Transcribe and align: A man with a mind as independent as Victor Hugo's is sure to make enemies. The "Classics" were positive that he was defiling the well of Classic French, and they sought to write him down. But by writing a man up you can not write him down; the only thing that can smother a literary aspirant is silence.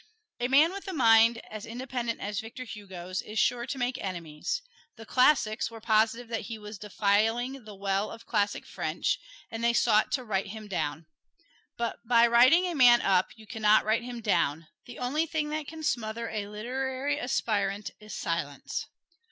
A 0.39 0.47
man 0.47 0.71
with 0.73 0.87
a 0.87 0.93
mind 0.93 1.37
as 1.51 1.63
independent 1.67 2.21
as 2.21 2.39
Victor 2.39 2.63
Hugo's 2.63 3.21
is 3.21 3.37
sure 3.37 3.67
to 3.67 3.77
make 3.77 3.99
enemies. 3.99 4.63
The 4.95 5.05
"Classics" 5.05 5.69
were 5.69 5.79
positive 5.79 6.27
that 6.29 6.41
he 6.49 6.57
was 6.57 6.79
defiling 6.79 7.65
the 7.65 7.75
well 7.75 8.09
of 8.09 8.25
Classic 8.25 8.65
French, 8.65 9.19
and 9.51 9.63
they 9.63 9.73
sought 9.73 10.11
to 10.13 10.23
write 10.23 10.47
him 10.47 10.67
down. 10.67 11.05
But 11.77 11.99
by 12.03 12.25
writing 12.25 12.65
a 12.65 12.73
man 12.73 13.03
up 13.03 13.27
you 13.35 13.45
can 13.45 13.61
not 13.61 13.85
write 13.85 14.01
him 14.01 14.21
down; 14.21 14.65
the 14.87 14.97
only 14.97 15.27
thing 15.27 15.49
that 15.49 15.67
can 15.67 15.83
smother 15.83 16.29
a 16.29 16.47
literary 16.47 17.19
aspirant 17.19 17.91
is 17.99 18.15
silence. 18.15 18.87